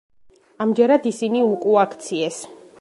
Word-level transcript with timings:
ამჯერად 0.65 1.05
ისინი 1.11 1.45
უკუაქციეს. 1.53 2.45